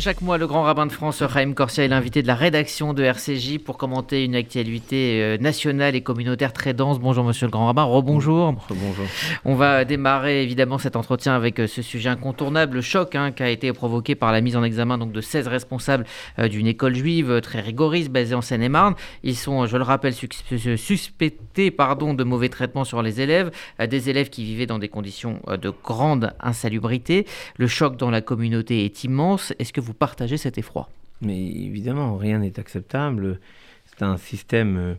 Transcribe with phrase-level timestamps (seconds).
[0.00, 3.02] Chaque mois, le grand rabbin de France, Raïm Corsia, est l'invité de la rédaction de
[3.02, 7.00] RCJ pour commenter une actualité euh, nationale et communautaire très dense.
[7.00, 8.54] Bonjour monsieur le grand rabbin, rebonjour.
[8.70, 9.06] Bonjour.
[9.44, 13.42] On va démarrer évidemment cet entretien avec euh, ce sujet incontournable, le choc hein, qui
[13.42, 16.04] a été provoqué par la mise en examen donc, de 16 responsables
[16.38, 18.94] euh, d'une école juive très rigoriste basée en Seine-et-Marne.
[19.24, 23.50] Ils sont, je le rappelle, suspectés pardon, de mauvais traitements sur les élèves,
[23.84, 27.26] des élèves qui vivaient dans des conditions de grande insalubrité.
[27.56, 29.52] Le choc dans la communauté est immense.
[29.58, 30.88] Est-ce que vous partagez cet effroi
[31.20, 33.40] Mais évidemment, rien n'est acceptable.
[33.86, 34.94] C'est un système euh,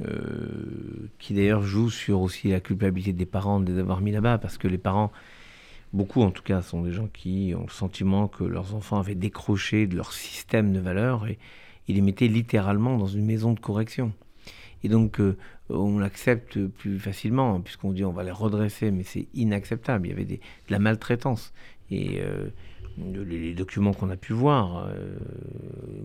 [0.00, 4.38] euh, qui d'ailleurs joue sur aussi la culpabilité des parents de les avoir mis là-bas,
[4.38, 5.12] parce que les parents,
[5.92, 9.14] beaucoup en tout cas, sont des gens qui ont le sentiment que leurs enfants avaient
[9.14, 11.38] décroché de leur système de valeurs et
[11.88, 14.12] ils les mettaient littéralement dans une maison de correction.
[14.84, 15.36] Et donc, euh,
[15.68, 20.06] on l'accepte plus facilement, puisqu'on dit on va les redresser, mais c'est inacceptable.
[20.06, 20.38] Il y avait de
[20.70, 21.52] la maltraitance.
[21.90, 22.22] Et
[22.98, 25.16] les documents qu'on a pu voir euh,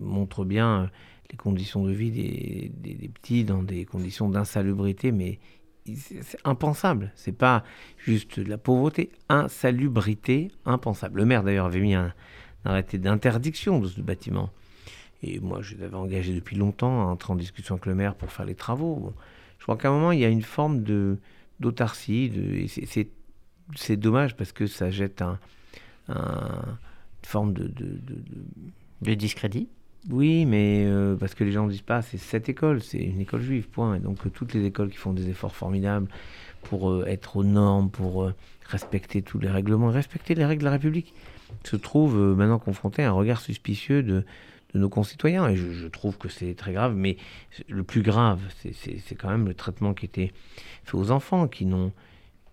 [0.00, 0.90] montrent bien
[1.30, 5.38] les conditions de vie des, petits dans des conditions d'insalubrité, mais
[5.96, 7.12] c'est impensable.
[7.14, 7.64] C'est pas
[7.98, 11.20] juste de la pauvreté, insalubrité, impensable.
[11.20, 12.12] Le maire d'ailleurs avait mis un,
[12.64, 14.50] arrêté d'interdiction de ce bâtiment.
[15.22, 18.30] Et moi, je l'avais engagé depuis longtemps à entrer en discussion avec le maire pour
[18.30, 19.14] faire les travaux.
[19.58, 21.18] Je crois qu'à un moment, il y a une forme de
[21.60, 22.68] d'autarcie.
[23.74, 25.40] c'est dommage parce que ça jette un,
[26.08, 26.76] une
[27.22, 27.70] forme de,
[29.02, 29.68] de, discrédit
[30.10, 33.20] Oui, mais euh, parce que les gens ne disent pas, c'est cette école, c'est une
[33.20, 33.96] école juive, point.
[33.96, 36.08] Et donc euh, toutes les écoles qui font des efforts formidables
[36.62, 38.30] pour euh, être aux normes, pour
[38.66, 41.14] respecter tous les règlements, respecter les règles de la République,
[41.64, 44.24] se trouvent maintenant confrontés à un regard suspicieux de,
[44.74, 45.48] de nos concitoyens.
[45.48, 47.16] Et je, trouve que c'est très grave, mais
[47.68, 48.40] le plus grave,
[48.72, 50.32] c'est quand même le traitement qui était
[50.84, 51.92] fait aux enfants, qui n'ont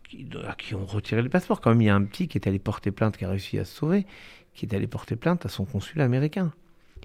[0.07, 1.61] qui, ont retiré le passeport.
[1.61, 3.59] Quand même, il y a un petit qui est allé porter plainte, qui a réussi
[3.59, 4.05] à se sauver,
[4.53, 6.53] qui est allé porter plainte à son consul américain.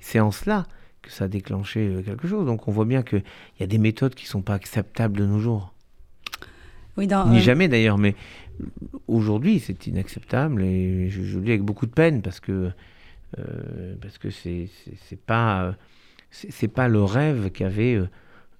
[0.01, 0.67] C'est en cela
[1.03, 2.47] que ça a déclenché euh, quelque chose.
[2.47, 3.25] Donc on voit bien qu'il
[3.59, 5.73] y a des méthodes qui ne sont pas acceptables de nos jours.
[6.97, 8.15] Oui, Ni euh, jamais d'ailleurs, mais
[9.07, 12.71] aujourd'hui c'est inacceptable et je, le dis avec beaucoup de peine parce que
[13.39, 14.69] euh, parce que c'est
[15.25, 15.75] pas
[16.31, 18.09] c'est pas le rêve qu'avait euh,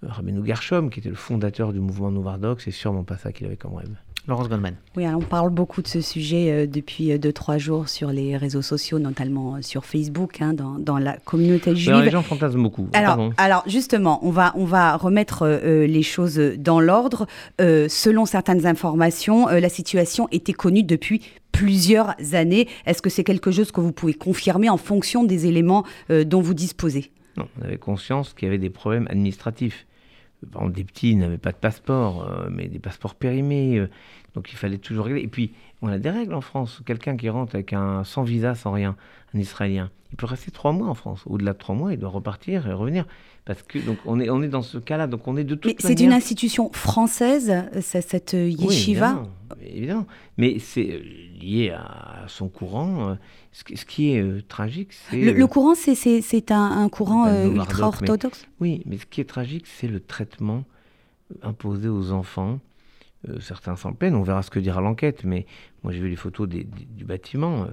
[0.03, 3.57] Rabbeinu Gershom, qui était le fondateur du mouvement Novardox, c'est sûrement pas ça qu'il avait
[3.57, 3.95] comme rêve.
[4.29, 4.75] Laurence Goldman.
[4.97, 8.63] Oui, on parle beaucoup de ce sujet euh, depuis 2-3 euh, jours sur les réseaux
[8.63, 11.91] sociaux, notamment euh, sur Facebook, hein, dans, la communauté juive.
[11.91, 12.89] Alors, les gens fantasment beaucoup.
[12.93, 17.27] Alors, alors justement, on va, on va remettre les choses dans l'ordre.
[17.59, 21.23] selon certaines informations, la situation était connue depuis
[21.53, 22.69] plusieurs années.
[22.87, 26.55] Est-ce que c'est quelque chose que vous pouvez confirmer en fonction des éléments dont vous
[26.55, 27.13] disposez?
[27.37, 29.87] Non, on avait conscience qu'il y avait des problèmes administratifs
[30.43, 33.79] des petits n'avaient pas de passeport, euh, mais des passeports périmés.
[33.79, 33.91] Euh,
[34.35, 35.23] donc il fallait toujours régler.
[35.23, 35.53] Et puis,
[35.83, 36.83] on a des règles en France.
[36.87, 38.97] Quelqu'un qui rentre avec un sans visa, sans rien,
[39.35, 41.23] un Israélien, il peut rester trois mois en France.
[41.27, 43.07] Au-delà de trois mois, il doit repartir et revenir.
[43.45, 45.07] Parce que donc on est on est dans ce cas-là.
[45.07, 49.23] Donc on est de toute Mais c'est une institution française, cette yeshiva.
[49.59, 50.07] Oui, évidemment,
[50.37, 51.03] Mais c'est
[51.41, 53.17] lié à son courant.
[53.53, 55.17] Ce, qui est euh, tragique, c'est...
[55.17, 59.89] Le, courant, c'est un, un, courant euh, ultra-orthodoxe Oui, mais ce qui est tragique, c'est
[59.89, 60.63] le traitement
[61.43, 62.61] imposé aux enfants
[63.29, 65.45] euh, certains sans peine, on verra ce que dira l'enquête, mais
[65.83, 67.67] moi j'ai vu les photos du bâtiment, euh,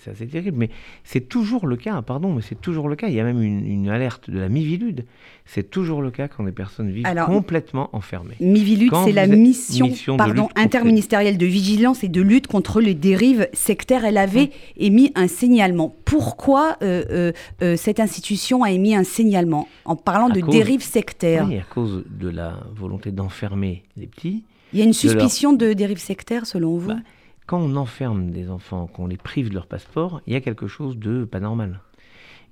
[0.00, 0.56] c'est assez terrible.
[0.58, 0.70] Mais
[1.04, 3.08] c'est toujours le cas, pardon, mais c'est toujours le cas.
[3.08, 5.04] Il y a même une, alerte de la Mivilude.
[5.44, 8.34] C'est toujours le cas quand des personnes vivent complètement enfermées.
[8.40, 14.04] Mivilude, c'est la mission, pardon, interministérielle de vigilance et de lutte contre les dérives sectaires.
[14.04, 15.94] Elle avait émis un signalement.
[16.04, 17.32] Pourquoi euh,
[17.76, 22.28] cette institution a émis un signalement en parlant de dérives sectaires Oui, à cause de
[22.28, 26.88] la volonté d'enfermer les petits il y a une suspicion de, dérive sectaire, selon vous?
[26.88, 26.98] Bah,
[27.48, 30.66] Quand on enferme des enfants, qu'on les prive de leur passeport, il y a quelque
[30.66, 31.80] chose de pas normal.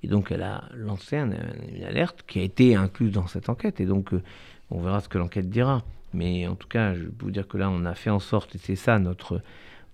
[0.01, 1.35] Et donc, elle a lancé une
[1.83, 3.79] alerte qui a été incluse dans cette enquête.
[3.79, 4.23] Et donc, euh,
[4.71, 5.83] on verra ce que l'enquête dira.
[6.15, 8.55] Mais en tout cas, je peux vous dire que là, on a fait en sorte,
[8.55, 9.43] et c'est ça notre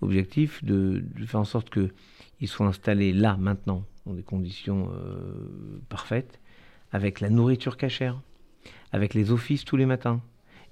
[0.00, 6.40] objectif, de, faire en sorte qu'ils soient installés là, maintenant, dans des conditions euh, parfaites,
[6.92, 8.18] avec la nourriture cachère,
[8.90, 10.22] avec les offices tous les matins,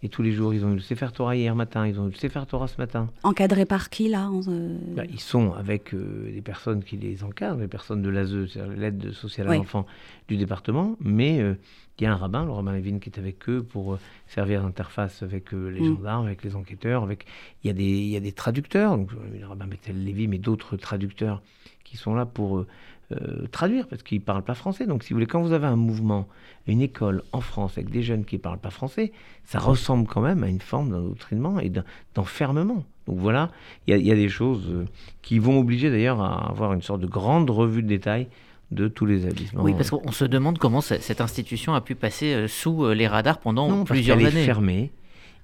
[0.04, 2.10] et tous les jours, ils ont eu le Sefer Torah hier matin, ils ont eu
[2.10, 3.08] le Sefer Torah ce matin.
[3.22, 7.60] Encadrés par qui, là euh bah, Ils sont avec euh, les personnes qui les encadrent,
[7.60, 9.87] les personnes de l'ASE, c'est-à-dire l'aide sociale à l'enfant
[10.26, 11.54] du département, mais euh,
[11.99, 13.96] il y a un rabbin, le rabbin Levin, qui est avec eux pour
[14.26, 15.84] servir d'interface avec les mm.
[15.84, 17.05] gendarmes, avec les enquêteurs.
[17.05, 17.26] Avec...
[17.62, 20.38] Il, y a des, il y a des traducteurs, donc, le rabbin Bethel Lévy, mais
[20.38, 21.43] d'autres traducteurs
[21.84, 22.66] qui sont là pour
[23.12, 24.86] euh, traduire parce qu'ils ne parlent pas français.
[24.86, 26.28] Donc, si vous voulez, quand vous avez un mouvement,
[26.66, 29.12] une école en France avec des jeunes qui ne parlent pas français,
[29.44, 31.70] ça ressemble quand même à une forme d'endoctrinement et
[32.14, 32.84] d'enfermement.
[33.06, 33.50] Donc voilà,
[33.88, 34.84] il y, a des choses euh,
[35.22, 38.28] qui vont obliger d'ailleurs à avoir une sorte de grande revue de détail
[38.70, 39.64] de tous les établissements.
[39.64, 43.84] Oui, parce qu'on se demande comment cette institution a pu passer sous les radars pendant
[43.84, 44.28] plusieurs années.
[44.28, 44.92] Elle est fermée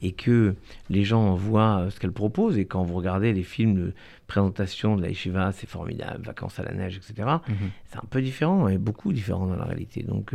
[0.02, 0.54] et que
[0.90, 2.58] les gens voient ce qu'elle propose.
[2.58, 3.92] Et quand vous regardez les films de
[4.26, 7.28] présentation de la yeshiva, c'est formidable, vacances à la neige, etc.
[7.48, 7.56] Mhm.
[7.86, 10.02] C'est un peu différent, et beaucoup différent dans la réalité.
[10.02, 10.34] Donc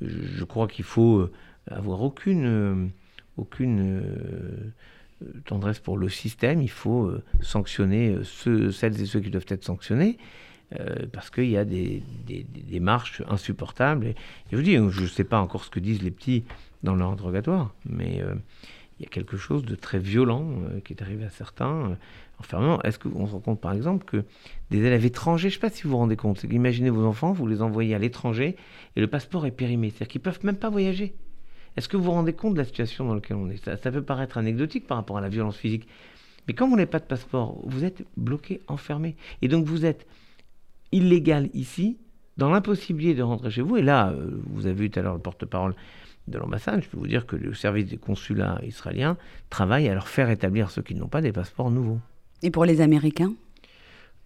[0.00, 1.28] je crois qu'il faut
[1.70, 2.90] avoir aucune,
[3.36, 4.02] aucune
[5.44, 9.46] tendresse pour le système, il faut euh, sanctionner euh, ceux, celles et ceux qui doivent
[9.48, 10.18] être sanctionnés.
[10.78, 14.08] Euh, parce qu'il y a des, des, des, marches insupportables.
[14.08, 14.14] Et,
[14.52, 16.44] je vous dis, je ne sais pas encore ce que disent les petits
[16.82, 18.22] dans leur interrogatoire, mais
[18.98, 20.48] il y a quelque chose de très violent
[20.84, 21.96] qui est arrivé à certains.
[22.40, 22.82] enfermement.
[22.82, 24.24] Est-ce qu'on se rend compte, par exemple, que
[24.70, 27.32] des élèves étrangers, je ne sais pas si vous vous rendez compte, imaginez vos enfants,
[27.32, 28.56] vous les envoyez à l'étranger
[28.96, 31.14] et le passeport est périmé, c'est-à-dire qu'ils ne peuvent même pas voyager.
[31.76, 33.64] Est-ce que vous vous rendez compte de la situation dans laquelle on est?
[33.64, 35.86] Ça, peut paraître anecdotique par rapport à la violence physique.
[36.48, 39.14] Mais quand vous n'avez pas de passeport, vous êtes bloqué, enfermé.
[39.42, 40.06] Et donc vous êtes
[40.90, 41.98] illégal ici,
[42.36, 43.76] dans l'impossibilité de rentrer chez vous.
[43.76, 45.74] Et là, euh, vous avez vu tout à l'heure le porte-parole
[46.28, 49.16] de l'ambassade, je peux vous dire que le service des consulats israéliens
[49.50, 52.00] travaille à leur faire établir ceux qui n'ont pas des passeports nouveaux.
[52.42, 53.32] Et pour les Américains?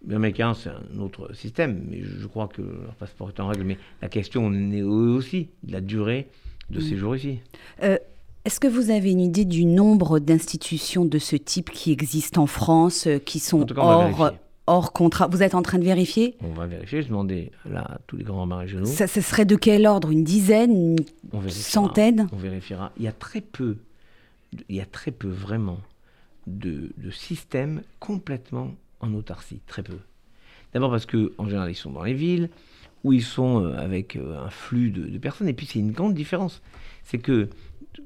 [0.06, 3.64] Les Américains, c'est un autre système, mais je crois que leur passeport est en règle.
[3.64, 6.28] Mais la question est eux aussi de la durée
[6.70, 6.82] de mm.
[6.82, 7.38] séjour ici.
[7.82, 7.96] Euh,
[8.44, 12.46] est-ce que vous avez une idée du nombre d'institutions de ce type qui existent en
[12.46, 14.32] France, euh, qui sont hors,
[14.66, 16.36] hors contrat Vous êtes en train de vérifier?
[16.40, 17.02] On va vérifier.
[17.02, 18.86] Je demandais là à tous les grands mains régionaux.
[18.86, 20.10] Ça, ça, serait de quel ordre?
[20.10, 20.96] Une dizaine?
[21.32, 22.28] Une centaine?
[22.32, 22.92] On vérifiera.
[22.96, 23.76] Il y a très peu,
[24.68, 25.78] il y a très peu vraiment
[26.46, 29.60] de, de systèmes complètement en autarcie.
[29.66, 29.98] Très peu.
[30.72, 32.48] D'abord parce que en général ils sont dans les villes
[33.04, 35.48] où ils sont euh, avec euh, un flux de, personnes.
[35.48, 36.62] Et puis c'est une grande différence.
[37.02, 37.48] C'est que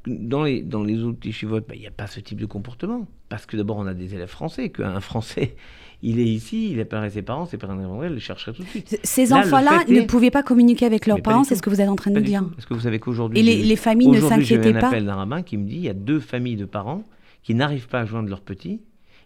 [0.06, 3.06] dans les, dans les autres yeshivotes, bah, il n'y a pas ce type de comportement.
[3.28, 5.56] Parce que d'abord, on a des élèves français, qu'un Français,
[6.02, 9.00] il est ici, il appellerait ses parents, ses parents il le chercherait tout de suite.
[9.02, 11.96] Ces enfants-là ne pouvaient pas communiquer avec leurs parents, c'est ce que vous êtes en
[11.96, 13.38] train de nous dire Parce que vous savez qu'aujourd'hui...
[13.38, 15.88] Et les, familles ne s'inquiétaient pas un appel d'un rabbin qui me dit, il y
[15.88, 17.02] a deux familles de parents
[17.42, 18.80] qui n'arrivent pas à joindre leurs petits,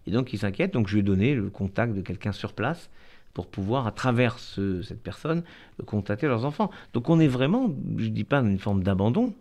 [0.06, 0.72] et donc ils s'inquiètent.
[0.72, 2.90] Donc je lui ai donné le contact de quelqu'un sur place
[3.34, 5.42] pour pouvoir, à travers cette personne,
[5.86, 6.70] contacter leurs enfants.
[6.94, 9.32] Donc on est vraiment, je ne dis pas, dans une forme d'abandon,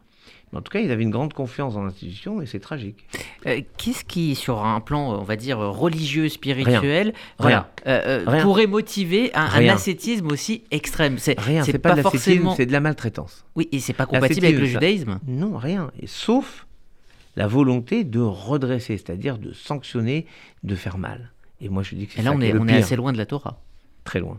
[0.52, 3.06] mais en tout cas, ils avaient une grande confiance dans l'institution et c'est tragique.
[3.46, 7.68] Euh, qu'est-ce qui, sur un plan, on va dire, religieux, spirituel, Rien.
[7.86, 11.18] Euh, euh, pourrait motiver un, ascétisme aussi extrême?
[11.18, 12.56] C'est, Rien, c'est, pas, de forcément...
[12.56, 13.46] c'est de la maltraitance.
[13.56, 15.20] Oui, et c'est pas compatible avec le judaïsme?
[15.28, 15.92] Non, rien.
[16.02, 16.66] Et sauf
[17.36, 20.26] la volonté de redresser, c'est-à-dire de sanctionner,
[20.64, 21.32] de faire mal.
[21.62, 23.18] Et moi, je dis que c'est et là, on, est, on est assez loin de
[23.18, 23.60] la Torah
[24.04, 24.38] très loin.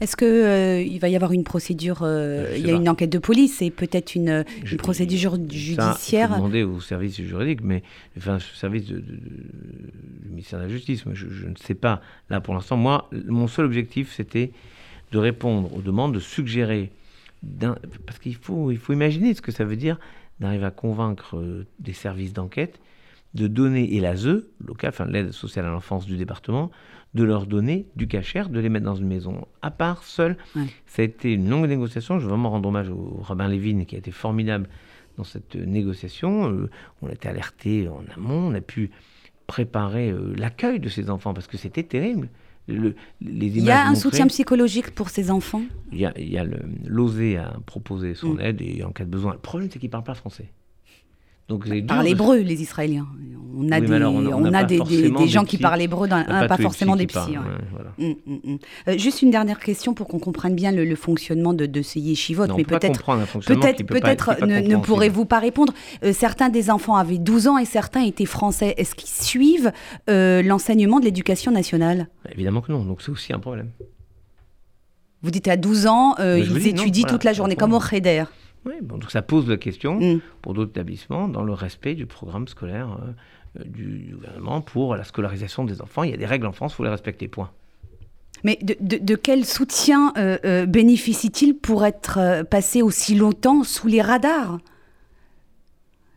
[0.00, 3.10] Est-ce qu'il euh, il va y avoir une procédure euh, Il y a une enquête
[3.10, 4.44] de police et peut-être une,
[4.78, 7.82] procédure judiciaire ça, demander au service juridique, mais
[8.16, 9.02] enfin, au service du
[10.28, 11.04] ministère de la Justice.
[11.12, 12.00] je, ne sais pas.
[12.30, 14.52] Là, pour l'instant, moi, mon seul objectif, c'était
[15.10, 16.90] de répondre aux demandes, de suggérer.
[18.06, 19.98] Parce qu'il faut, il faut imaginer ce que ça veut dire
[20.40, 22.78] d'arriver à convaincre euh, des services d'enquête
[23.34, 26.70] de donner, et l'ASE, local, enfin l'aide sociale à l'enfance du département,
[27.14, 30.36] de leur donner du cachère, de les mettre dans une maison à part, seul.
[30.86, 32.18] Ça a été une longue négociation.
[32.18, 34.68] Je veux vraiment rendre hommage au rabbin Lévin qui a été formidable
[35.16, 36.50] dans cette négociation.
[36.50, 36.70] Euh,
[37.02, 38.90] on a été alerté en amont, on a pu
[39.46, 42.28] préparer euh, l'accueil de ces enfants parce que c'était terrible.
[42.68, 45.62] Le, les il y a un soutien psychologique pour ces enfants?
[45.90, 48.40] Il y a, il y a proposer son mm.
[48.40, 49.32] aide et en cas de besoin.
[49.32, 50.52] Le problème, c'est qu'ils ne parlent pas français.
[51.48, 53.06] Donc, les parlent hébreu, les Israéliens.
[53.60, 57.36] On a des, on, a, des, des, gens qui parlent hébreu, pas, forcément des psys.
[57.98, 58.58] Hum, hum, hum.
[58.86, 62.46] Euh, juste une dernière question pour qu'on comprenne bien le, fonctionnement de, de ces yeshivot.
[62.56, 63.02] mais peut-être,
[63.44, 65.72] peut-être, peut-être ne, pourrez-vous pas répondre.
[66.04, 68.74] Euh, certains des enfants avaient 12 ans et certains étaient français.
[68.76, 69.72] Est-ce qu'ils suivent
[70.08, 72.08] euh, l'enseignement de l'éducation nationale?
[72.24, 72.84] Bah, Évidemment que non.
[72.84, 73.70] Donc c'est aussi un problème.
[75.22, 78.24] Vous dites à 12 ans, ils étudient toute la journée, comme au Cheder.
[78.68, 80.20] Oui, bon, donc ça pose la question mm.
[80.42, 82.98] pour d'autres établissements dans le respect du programme scolaire
[83.58, 86.02] euh, du, gouvernement pour la scolarisation des enfants.
[86.02, 87.50] Il y a des règles en France, il faut les respecter, point.
[88.44, 94.58] Mais de, quel soutien euh, euh, bénéficie-t-il pour être passé aussi longtemps sous les radars?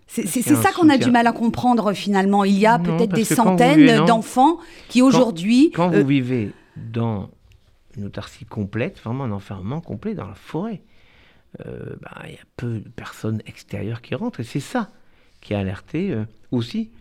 [0.08, 2.43] C'est ça qu'on a du mal à comprendre finalement.
[2.43, 4.58] Il y a peut-être des centaines d'enfants
[4.89, 5.72] qui aujourd'hui...
[5.72, 7.29] Quand, vous vivez dans
[7.96, 10.81] une autarcie complète, vraiment un enfermement complet dans la forêt,
[11.65, 14.39] euh, bah, il y a peu de personnes extérieures qui rentrent.
[14.39, 14.89] Et c'est ça
[15.41, 16.91] qui a alerté euh, aussi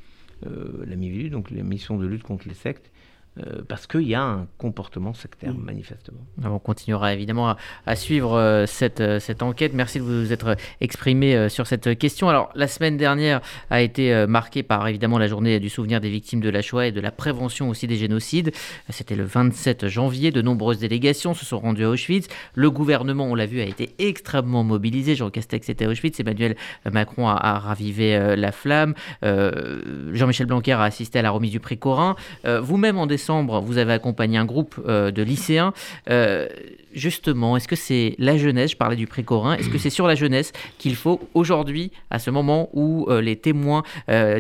[0.46, 2.90] euh, la MIVILU, donc la mission de lutte contre les sectes,
[3.38, 6.18] euh, parce qu'il y a un comportement sectaire, manifestement.
[6.44, 7.54] On continuera évidemment
[7.86, 9.72] à, suivre euh, cette, euh, cette enquête.
[9.72, 12.28] Merci de vous être exprimé sur cette question.
[12.28, 16.40] Alors, la semaine dernière a été marquée par évidemment la journée du souvenir des victimes
[16.40, 18.50] de la Shoah et de la prévention aussi des génocides.
[18.88, 20.32] C'était le 27 janvier.
[20.32, 22.26] De nombreuses délégations se sont rendues à Auschwitz.
[22.54, 25.14] Le gouvernement, on l'a vu, a été extrêmement mobilisé.
[25.14, 26.18] Jean Castex était à Auschwitz.
[26.18, 26.56] Emmanuel
[26.90, 28.94] Macron a, ravivé la flamme.
[29.22, 32.16] Jean-Michel Blanquer a assisté à la remise du prix Corin.
[32.44, 35.72] Vous-même, en décembre, vous avez accompagné un groupe euh, de lycéens.
[36.08, 36.48] Euh,
[36.92, 40.14] justement, est-ce que c'est la jeunesse, je parlais du précorin, est-ce que c'est sur la
[40.14, 43.82] jeunesse qu'il faut aujourd'hui, à ce moment où euh, les témoins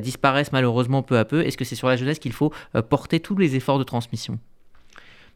[0.02, 2.52] disparaissent malheureusement peu à peu, est-ce que c'est sur la jeunesse qu'il faut
[2.88, 4.38] porter tous les efforts de transmission?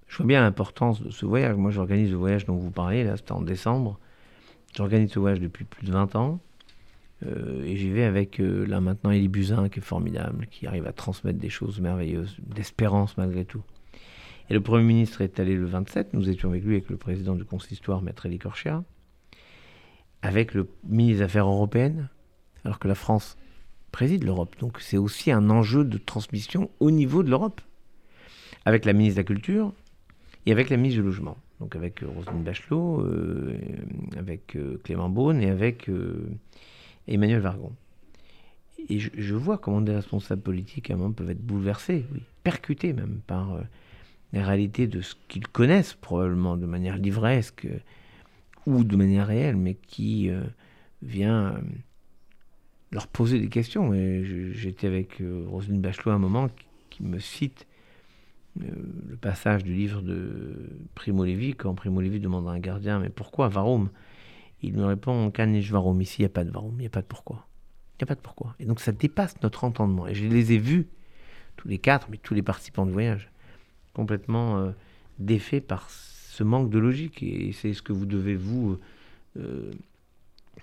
[0.09, 1.57] Je vois bien l'importance de ce voyage.
[1.57, 3.99] Moi, j'organise le voyage dont vous parlez, là, c'était en décembre.
[4.77, 6.41] J'organise ce voyage depuis plus de 20 ans.
[7.23, 10.87] Euh, et j'y vais avec, euh, là maintenant, Elie Buzyn, qui est formidable, qui arrive
[10.87, 13.63] à transmettre des choses merveilleuses, d'espérance malgré tout.
[14.51, 17.35] Et le Premier ministre est allé le 27, nous étions avec lui, avec le président
[17.35, 18.85] du consistoire, Maître Elie Korchia,
[20.23, 22.09] avec le ministre des Affaires européennes,
[22.65, 23.39] alors que la France
[23.91, 24.57] préside l'Europe.
[24.59, 27.61] Donc c'est aussi un enjeu de transmission au niveau de l'Europe,
[28.67, 29.73] avec la ministre de la Culture
[30.45, 31.39] et avec la ministre du Logement.
[31.61, 33.07] Donc avec euh, Roselyne Bachelot,
[34.19, 35.89] avec Clément Beaune et avec
[37.09, 37.73] Emmanuel Vargon.
[38.89, 42.93] Et je, vois comment des responsables politiques à un moment peuvent être bouleversés, oui, percutés
[42.93, 43.63] même par euh,
[44.35, 47.79] la réalité de ce qu'ils connaissent probablement de manière livresque euh,
[48.67, 50.43] ou de manière réelle, mais qui euh,
[51.03, 51.59] vient
[52.93, 53.93] leur poser des questions.
[54.53, 56.49] J'étais avec Roselyne Bachelot à un moment
[56.91, 57.67] qui, me cite
[58.57, 60.55] le passage du livre de
[60.95, 63.91] Primo Levi, quand Primo Levi demande à un gardien Mais pourquoi Varum?
[64.65, 66.01] Il me répond je Varum.
[66.01, 67.47] Ici, il n'y a pas de Varum, il n'y a pas de pourquoi.
[67.95, 68.55] Il n'y a pas de pourquoi.
[68.59, 70.07] Et donc ça dépasse notre entendement.
[70.07, 70.87] Et je les ai vus,
[71.57, 73.31] tous les quatre, mais tous les participants de voyage,
[73.93, 74.71] complètement euh,
[75.19, 77.23] défaits par ce manque de logique.
[77.23, 78.79] Et c'est ce que vous devez, vous,
[79.39, 79.71] euh,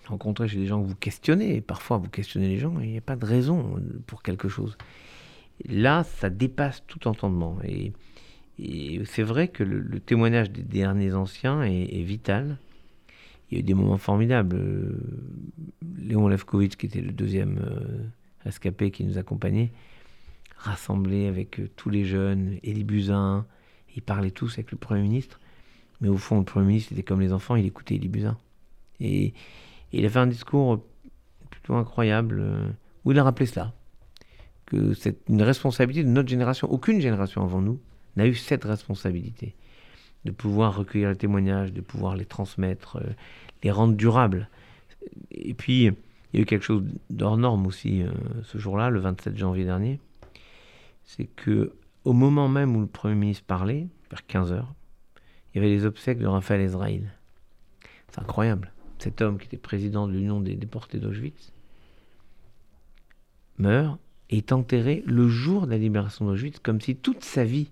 [0.07, 1.55] rencontrer chez des gens que vous questionnez.
[1.55, 4.77] Et parfois, vous questionnez les gens il n'y a pas de raison pour quelque chose.
[5.69, 7.57] Là, ça dépasse tout entendement.
[7.63, 7.93] Et,
[9.05, 12.57] c'est vrai que le, témoignage des derniers anciens est vital
[13.51, 14.55] il y a eu des moments formidables.
[14.55, 14.97] Euh,
[15.97, 18.03] Léon Levkovitch, qui était le deuxième euh,
[18.45, 19.71] rescapé qui nous accompagnait,
[20.55, 23.45] rassemblé avec euh, tous les jeunes, Élie Buzyn,
[23.95, 25.39] ils parlaient tous avec le Premier ministre.
[25.99, 28.37] Mais au fond, le Premier ministre était comme les enfants, il écoutait Élie Buzyn.
[28.99, 29.33] Et,
[29.93, 30.81] il a fait un discours
[31.49, 32.41] plutôt incroyable
[33.03, 33.73] où il a rappelé cela.
[34.65, 36.71] Que c'est une responsabilité de notre génération.
[36.71, 37.77] Aucune génération avant nous
[38.15, 39.53] n'a eu cette responsabilité
[40.25, 43.13] de pouvoir recueillir les témoignages, de pouvoir les transmettre, euh,
[43.63, 44.49] les rendre durables.
[45.31, 48.11] Et puis, il y a eu quelque chose d'hors aussi euh,
[48.43, 49.99] ce jour-là, le 27 janvier dernier.
[51.03, 51.73] C'est que
[52.05, 54.63] au moment même où le Premier ministre parlait, vers 15h,
[55.53, 57.11] il y avait les obsèques de Raphaël Ezraïl.
[58.09, 58.71] C'est incroyable.
[58.99, 61.51] Cet homme qui était président de l'Union des déportés d'Auschwitz
[63.57, 63.99] meurt
[64.29, 67.71] et est enterré le jour de la libération d'Auschwitz, comme si toute sa vie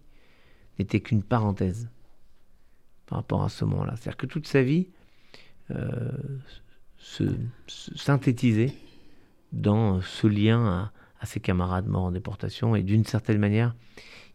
[0.78, 1.90] n'était qu'une parenthèse
[3.10, 3.96] par rapport à ce moment-là.
[3.96, 4.88] C'est-à-dire que toute sa vie
[5.72, 6.12] euh,
[6.98, 7.24] se,
[7.68, 8.74] synthétisait
[9.52, 13.76] dans ce lien à, ses camarades morts en déportation et d'une certaine manière,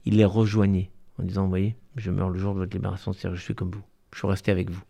[0.04, 3.38] il les rejoignait en disant, vous voyez, je meurs le jour de votre libération, c'est-à-dire
[3.38, 4.83] je suis comme vous, je suis resté avec vous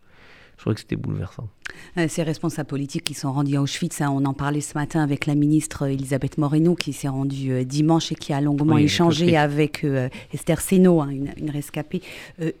[0.55, 1.49] je trouvais que c'était bouleversant.
[1.97, 5.03] Euh, ces responsables politiques qui sont rendus à Auschwitz, hein, on en parlait ce matin
[5.03, 8.77] avec la ministre euh, Elisabeth Moreno qui s'est rendue euh, dimanche et qui a longuement
[8.77, 9.85] échangé avec
[10.33, 12.01] Esther Seno, hein, une, rescapée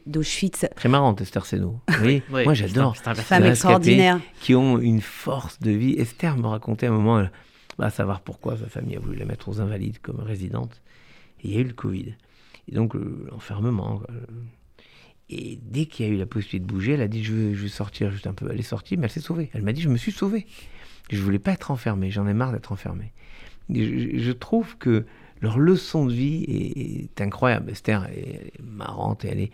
[0.05, 0.65] d'Auschwitz.
[0.75, 1.79] Très marrante Esther Seno.
[2.03, 2.95] Oui, moi j'adore.
[2.97, 4.19] Femme extraordinaire.
[4.41, 5.93] Qui ont une force de vie.
[5.93, 7.25] Esther me racontait un moment,
[7.77, 10.81] bah, à savoir pourquoi sa famille a voulu la mettre aux Invalides comme résidente.
[11.41, 12.13] Et il y a eu le Covid.
[12.67, 14.01] Et donc l'enfermement,
[15.29, 17.67] et dès qu'il y a eu la possibilité de bouger, elle a dit je veux,
[17.67, 18.47] sortir juste un peu.
[18.51, 19.49] Elle est sortie, mais elle s'est sauvée.
[19.53, 20.45] Elle m'a dit je me suis sauvée.
[21.09, 23.11] Je voulais pas être enfermée, j'en ai marre d'être enfermée.
[23.69, 25.05] Je, trouve que
[25.41, 27.71] leur leçon de vie est, incroyable.
[27.71, 29.51] Esther est, marrante et elle est,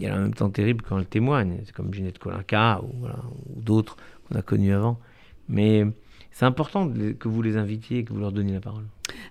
[0.00, 1.58] elle en même temps terrible quand elle témoigne.
[1.64, 3.96] C'est comme Ginette Colinca ou, ou d'autres
[4.28, 5.00] qu'on a connus avant.
[5.48, 5.84] Mais
[6.38, 8.84] c'est important que vous les invitiez et que vous leur donniez la parole.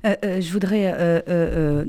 [0.05, 1.85] Euh, euh, je voudrais euh,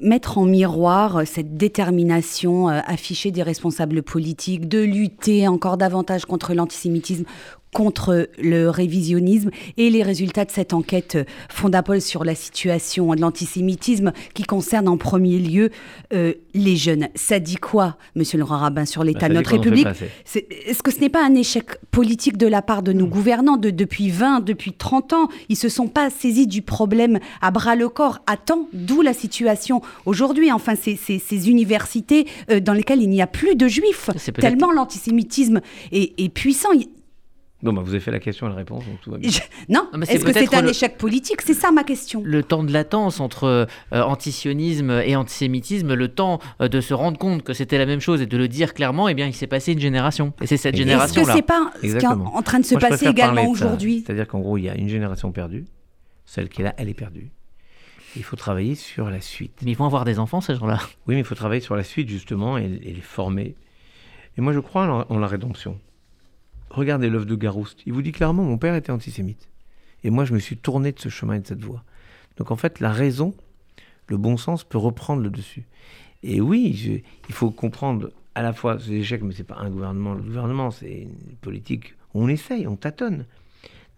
[0.00, 7.24] mettre en miroir cette détermination affichée des responsables politiques de lutter encore davantage contre l'antisémitisme
[7.72, 14.12] contre le révisionnisme et les résultats de cette enquête Fondapol sur la situation de l'antisémitisme
[14.34, 15.70] qui concerne en premier lieu
[16.12, 17.08] euh, les jeunes.
[17.14, 19.86] Ça dit quoi, monsieur le Rabin, sur l'état bah, de notre République
[20.34, 23.70] Est-ce que ce n'est pas un échec politique de la part de nos gouvernants de,
[23.70, 25.28] depuis 20, depuis 30 ans?
[25.48, 29.12] Ils se sont pas saisis du problème à bras le corps à temps, d'où la
[29.12, 30.50] situation aujourd'hui?
[30.50, 35.60] Enfin, ces, ces, universités euh, dans lesquelles il n'y a plus de juifs, tellement l'antisémitisme
[35.92, 36.70] est, est puissant.
[37.62, 39.30] Bon, bah vous avez fait la question et la réponse, donc tout va bien.
[39.68, 41.42] Non, est-ce que c'est un échec politique?
[41.42, 42.22] C'est ça ma question.
[42.24, 47.18] Le temps de latence entre euh, antisionisme et antisémitisme, le temps euh, de se rendre
[47.18, 49.46] compte que c'était la même chose et de le dire clairement, eh bien, il s'est
[49.46, 50.32] passé une génération.
[50.40, 51.20] Et c'est cette génération-là.
[51.20, 54.02] Est-ce que c'est pas ce qui est en train de se passer également aujourd'hui?
[54.06, 55.66] C'est-à-dire qu'en gros, il y a une génération perdue.
[56.24, 57.30] Celle qui est là, elle est perdue.
[58.16, 59.60] Il faut travailler sur la suite.
[59.62, 60.78] Mais ils vont avoir des enfants, ces gens-là.
[61.06, 63.54] Oui, mais il faut travailler sur la suite, justement, et, les former.
[64.38, 65.78] Et moi, je crois en la rédemption.
[66.70, 67.82] Regardez l'œuvre de Garouste.
[67.86, 69.48] Il vous dit clairement, mon père était antisémite.
[70.04, 71.84] Et moi, je me suis tourné de ce chemin et de cette voie.
[72.36, 73.34] Donc en fait, la raison,
[74.06, 75.64] le bon sens peut reprendre le dessus.
[76.22, 80.14] Et oui, il faut comprendre à la fois ces échecs, mais c'est pas un gouvernement,
[80.14, 81.94] le gouvernement, c'est une politique.
[82.14, 83.26] On essaye, on tâtonne.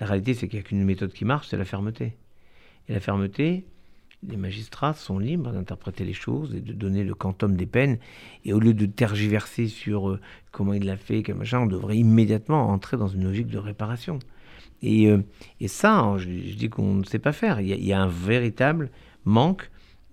[0.00, 2.16] La réalité, c'est qu'il n'y a qu'une méthode qui marche, c'est la fermeté.
[2.88, 3.64] Et la fermeté,
[4.28, 7.98] les magistrats sont libres d'interpréter les choses et de donner le quantum des peines.
[8.44, 10.20] Et au lieu de tergiverser sur euh,
[10.52, 14.18] comment il l'a fait, quel on devrait immédiatement entrer dans une logique de réparation.
[14.82, 15.22] Et, euh,
[15.60, 17.60] et ça, hein, je, dis qu'on ne sait pas faire.
[17.60, 18.90] Il y, a, un véritable
[19.24, 19.70] manque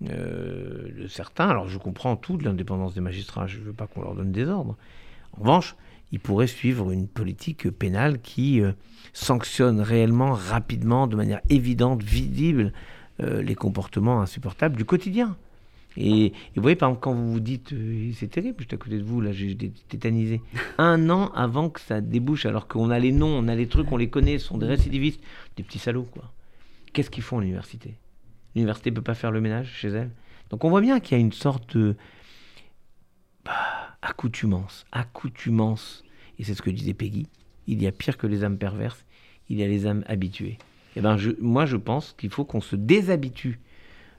[0.08, 1.48] euh, de certains.
[1.48, 4.32] Alors je comprends tout de l'indépendance des magistrats, je ne veux pas qu'on leur donne
[4.32, 4.76] des ordres.
[5.36, 5.76] En revanche,
[6.12, 8.60] ils pourraient suivre une politique pénale qui
[9.12, 12.72] sanctionne réellement, rapidement, de manière évidente, visible,
[13.22, 15.36] euh, les comportements insupportables du quotidien.
[15.96, 18.98] Et, vous voyez, par exemple, quand vous vous dites, euh, c'est terrible, j'étais à côté
[18.98, 19.56] de vous, là, j'ai
[19.88, 20.40] tétanisé.
[20.78, 23.90] Un an avant que ça débouche, alors qu'on a les noms, on a les trucs,
[23.90, 25.20] on les connaît, ce sont des récidivistes,
[25.56, 26.32] des petits salauds, quoi.
[26.92, 27.94] Qu'est-ce qu'ils font à l'université?
[28.54, 30.10] L'université ne peut pas faire le ménage chez elle?
[30.50, 31.96] Donc on voit bien qu'il y a une sorte de
[33.44, 36.02] bah, accoutumance, accoutumance.
[36.38, 37.28] Et c'est ce que disait Peggy.
[37.66, 39.04] Il y a pire que les âmes perverses,
[39.48, 40.58] il y a les âmes habituées.
[40.96, 43.60] Eh ben moi je pense qu'il faut qu'on se déshabitue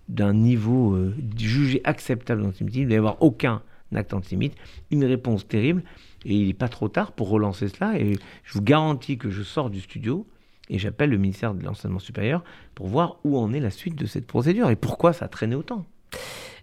[0.09, 2.83] d'un niveau euh, jugé acceptable d'antisémitisme.
[2.83, 3.61] Il ne y avoir aucun
[3.95, 4.55] acte antisémite.
[4.89, 5.83] Une réponse terrible.
[6.25, 7.99] Et il n'est pas trop tard pour relancer cela.
[7.99, 10.27] Et je vous garantis que je sors du studio
[10.69, 12.43] et j'appelle le ministère de l'Enseignement supérieur
[12.75, 15.55] pour voir où en est la suite de cette procédure et pourquoi ça a traîné
[15.55, 15.85] autant.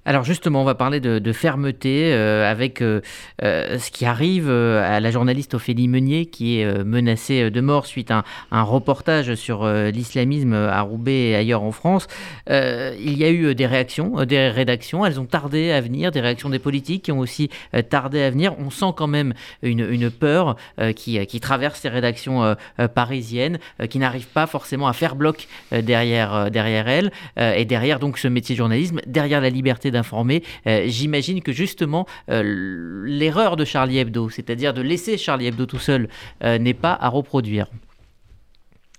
[0.09, 3.03] Alors justement, on va parler de, fermeté euh, avec euh,
[3.43, 8.11] euh, ce qui arrive à la journaliste Ophélie Meunier qui est menacée de mort suite
[8.11, 12.07] à un, reportage sur l'islamisme à Roubaix et ailleurs en France.
[12.49, 16.49] il y a eu des réactions, des rédactions, elles ont tardé à venir, des réactions
[16.49, 17.51] des politiques qui ont aussi
[17.91, 18.55] tardé à venir.
[18.59, 20.57] On sent quand même une, peur
[20.97, 22.57] qui, traverse ces rédactions
[22.95, 23.59] parisiennes,
[23.91, 28.55] qui n'arrivent pas forcément à faire bloc derrière, derrière elles et derrière donc ce métier
[28.55, 30.43] de journalisme, derrière la liberté informé.
[30.67, 35.79] Euh, j'imagine que justement euh, l'erreur de Charlie Hebdo, c'est-à-dire de laisser Charlie Hebdo tout
[35.79, 36.09] seul,
[36.43, 37.71] euh, n'est pas à reproduire.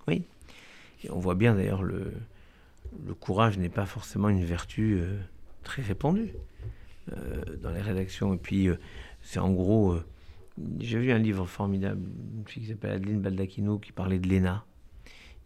[0.07, 0.23] Oui,
[1.03, 2.13] et on voit bien d'ailleurs le,
[3.05, 5.01] le courage n'est pas forcément une vertu
[5.63, 6.33] très répandue
[7.61, 8.33] dans les rédactions.
[8.33, 8.69] Et puis
[9.21, 9.97] c'est en gros,
[10.79, 12.01] j'ai vu un livre formidable,
[12.37, 14.65] une fille qui s'appelle Adeline Baldacchino qui parlait de l'ENA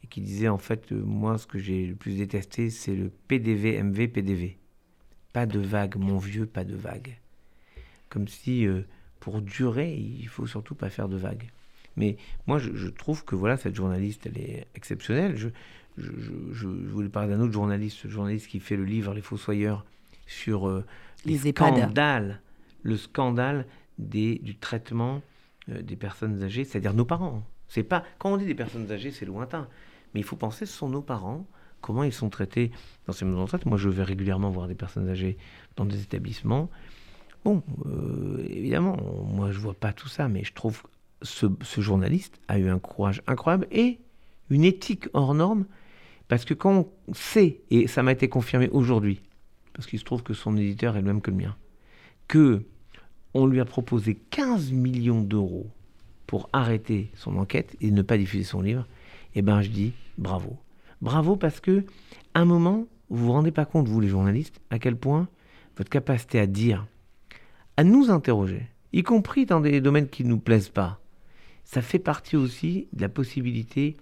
[0.04, 3.82] et qui disait en fait, moi, ce que j'ai le plus détesté, c'est le PDV,
[3.82, 4.58] MV, PDV.
[5.34, 7.18] Pas de vague, mon vieux, pas de vague.
[8.10, 8.84] Comme si euh,
[9.20, 11.50] pour durer, il faut surtout pas faire de vagues.
[11.96, 12.18] Mais
[12.48, 15.36] moi, je, trouve que voilà, cette journaliste, elle est exceptionnelle.
[15.38, 15.50] Je,
[15.98, 19.86] je, voulais parler d'un autre journaliste, ce journaliste qui fait le livre Les Fossoyeurs
[20.26, 20.84] sur euh,
[21.26, 22.42] les, scandales,
[22.82, 23.66] le scandale
[24.00, 25.22] des, du traitement
[25.70, 27.44] euh, des personnes âgées, c'est-à-dire nos parents.
[27.68, 29.68] C'est pas quand on dit des personnes âgées, c'est lointain,
[30.14, 31.46] mais il faut penser ce sont nos parents
[31.84, 32.72] comment ils sont traités
[33.06, 33.70] dans ces maisons de.
[33.70, 35.38] Moi, je vais régulièrement voir des personnes âgées
[35.76, 36.70] dans des établissements.
[37.44, 40.82] Bon, euh, évidemment, moi, je vois pas tout ça, mais je trouve
[41.22, 44.00] ce, ce journaliste a eu un courage incroyable et
[44.50, 45.66] une éthique hors norme,
[46.30, 49.22] parce que quand on sait, et ça m'a été confirmé aujourd'hui,
[49.74, 51.56] parce qu'il se trouve que son éditeur est le même que le mien,
[52.30, 52.64] que
[53.34, 55.68] on lui a proposé 15 millions d'euros
[56.28, 58.88] pour arrêter son enquête et ne pas diffuser son livre,
[59.36, 60.58] eh ben je dis bravo.
[61.02, 61.84] Bravo parce que,
[62.36, 65.28] un moment, vous vous rendez pas compte, vous les journalistes, à quel point
[65.78, 66.86] votre capacité à dire,
[67.78, 71.00] à nous interroger, y compris dans des domaines qui ne nous plaisent pas,
[71.66, 73.98] ça fait partie aussi de la possibilité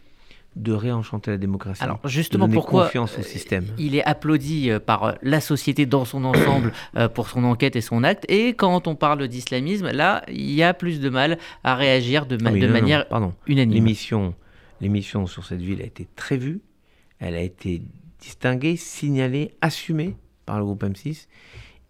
[0.58, 1.82] de réenchanter la démocratie.
[1.82, 3.66] Alors justement, pourquoi confiance au système.
[3.78, 6.74] il est applaudi par la société dans son ensemble
[7.14, 10.74] pour son enquête et son acte, et quand on parle d'islamisme, là, il y a
[10.74, 13.34] plus de mal à réagir de, Ah oui, de non, non, manière pardon.
[13.48, 13.74] unanime.
[13.76, 14.36] L'émission,
[14.82, 16.60] l'émission sur cette ville a été très vue,
[17.22, 17.84] elle a été
[18.20, 21.28] distinguée, signalée, assumée par le groupe M6,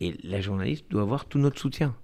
[0.02, 1.96] et la journaliste doit avoir tout notre soutien.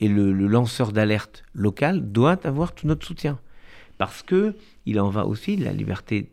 [0.00, 3.40] Et le, lanceur d'alerte local doit avoir tout notre soutien.
[3.98, 4.54] Parce que
[4.86, 6.30] il en va aussi de la liberté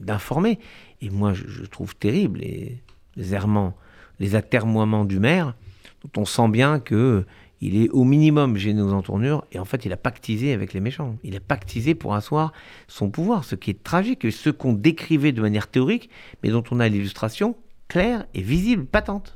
[0.00, 0.58] d'informer.
[1.00, 2.82] Et moi, je, je trouve terrible les,
[3.16, 3.74] les errements,
[4.20, 5.54] les atermoiements du maire,
[6.02, 7.24] dont on sent bien que
[7.60, 10.80] il est au minimum gêné aux entournures, et en fait, il a pactisé avec les
[10.80, 11.16] méchants.
[11.24, 12.52] Il a pactisé pour asseoir
[12.86, 16.08] son pouvoir, ce qui est tragique, et ce qu'on décrivait de manière théorique,
[16.42, 17.56] mais dont on a l'illustration
[17.88, 19.34] claire et visible, patente.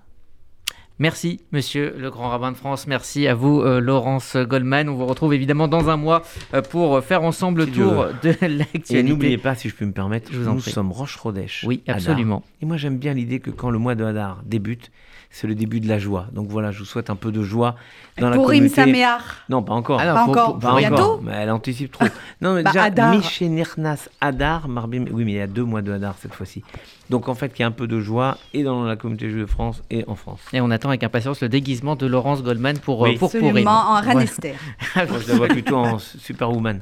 [0.99, 2.87] Merci, monsieur le grand rabbin de France.
[2.87, 4.89] Merci à vous, euh, Laurence Goldman.
[4.89, 6.23] On vous retrouve évidemment dans un mois
[6.55, 9.03] euh, pour faire ensemble le tour de Et l'actualité.
[9.03, 11.65] n'oubliez pas, si je peux me permettre, Je vous en nous sommes Roche-Rodèche.
[11.67, 11.97] Oui, Hadar.
[11.97, 12.45] absolument.
[12.61, 14.93] Et moi, j'aime bien l'idée que quand le mois de Hadar débute,
[15.35, 16.27] c'est le début de la joie.
[16.33, 17.75] Donc voilà, je vous souhaite un peu de joie
[18.19, 18.69] dans la communauté.
[18.75, 19.23] Sameach.
[19.49, 19.99] Non, pas encore.
[20.01, 20.51] Ah non, Pas pour- encore.
[20.53, 22.05] pour- Pas Bientôt encore, mais elle anticipe trop.
[22.43, 23.11] Non, mais Bah, déjà, Hadar.
[23.15, 25.07] Mishénirnas Hadar, Marbim.
[25.11, 26.63] Oui, mais il y a deux mois de Hadar cette fois-ci.
[27.11, 29.43] Donc en fait, qu'il y a un peu de joie et dans la communauté juive
[29.43, 30.41] de France et en France.
[30.53, 33.17] Et on attend avec impatience le déguisement de Laurence Goldman pour, euh, Oui.
[33.19, 33.29] pour.
[33.29, 34.01] Absolument, en.
[34.01, 34.55] Ranester.
[34.97, 36.81] Moi, je la vois plutôt en Superwoman.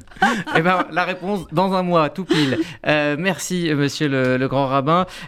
[0.55, 2.59] Eh ben, la réponse dans un mois, tout pile.
[2.87, 5.05] Euh, merci, monsieur le, le grand rabbin.